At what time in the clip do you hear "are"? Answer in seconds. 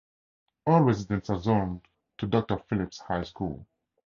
1.29-1.37